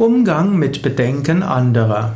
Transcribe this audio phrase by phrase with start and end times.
[0.00, 2.14] Umgang mit Bedenken anderer.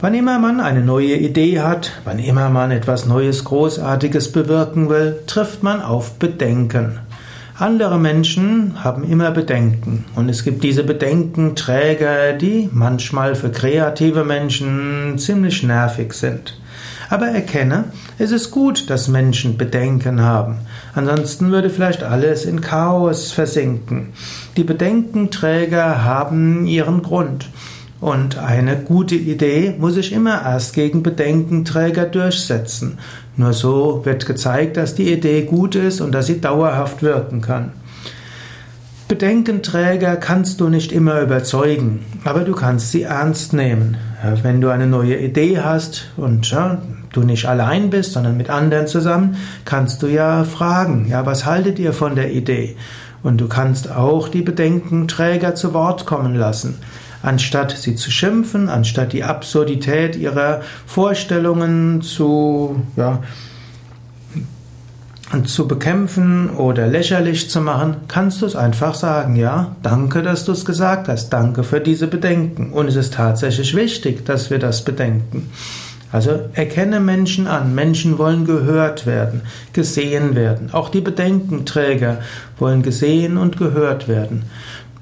[0.00, 5.18] Wann immer man eine neue Idee hat, wann immer man etwas Neues, Großartiges bewirken will,
[5.26, 7.00] trifft man auf Bedenken.
[7.58, 15.16] Andere Menschen haben immer Bedenken und es gibt diese Bedenkenträger, die manchmal für kreative Menschen
[15.16, 16.60] ziemlich nervig sind.
[17.08, 17.84] Aber erkenne,
[18.18, 20.58] es ist gut, dass Menschen Bedenken haben.
[20.94, 24.12] Ansonsten würde vielleicht alles in Chaos versinken.
[24.58, 27.48] Die Bedenkenträger haben ihren Grund.
[28.00, 32.98] Und eine gute Idee muss sich immer erst gegen Bedenkenträger durchsetzen.
[33.36, 37.72] Nur so wird gezeigt, dass die Idee gut ist und dass sie dauerhaft wirken kann.
[39.08, 43.96] Bedenkenträger kannst du nicht immer überzeugen, aber du kannst sie ernst nehmen.
[44.42, 48.88] Wenn du eine neue Idee hast und ja, du nicht allein bist, sondern mit anderen
[48.88, 52.76] zusammen, kannst du ja fragen, ja, was haltet ihr von der Idee?
[53.22, 56.78] Und du kannst auch die Bedenkenträger zu Wort kommen lassen.
[57.26, 63.20] Anstatt sie zu schimpfen, anstatt die Absurdität ihrer Vorstellungen zu, ja,
[65.44, 70.52] zu bekämpfen oder lächerlich zu machen, kannst du es einfach sagen, ja, danke, dass du
[70.52, 72.72] es gesagt hast, danke für diese Bedenken.
[72.72, 75.50] Und es ist tatsächlich wichtig, dass wir das bedenken.
[76.12, 77.74] Also erkenne Menschen an.
[77.74, 79.40] Menschen wollen gehört werden,
[79.72, 80.70] gesehen werden.
[80.72, 82.18] Auch die Bedenkenträger
[82.60, 84.44] wollen gesehen und gehört werden.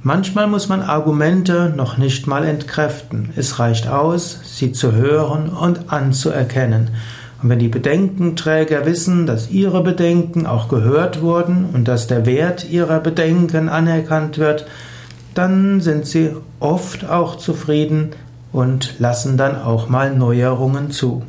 [0.06, 3.30] Manchmal muss man Argumente noch nicht mal entkräften.
[3.36, 6.90] Es reicht aus, sie zu hören und anzuerkennen.
[7.42, 12.68] Und wenn die Bedenkenträger wissen, dass ihre Bedenken auch gehört wurden und dass der Wert
[12.68, 14.66] ihrer Bedenken anerkannt wird,
[15.32, 18.10] dann sind sie oft auch zufrieden
[18.52, 21.22] und lassen dann auch mal Neuerungen zu.